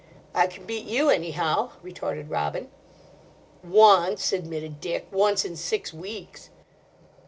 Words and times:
"I 0.33 0.47
can 0.47 0.65
beat 0.65 0.85
you, 0.85 1.11
anyhow," 1.11 1.73
retorted 1.83 2.31
Robin. 2.31 2.71
"Once," 3.63 4.33
admitted 4.33 4.79
Dick—"once 4.81 5.45
in 5.45 5.55
six 5.55 5.93
weeks." 5.93 6.49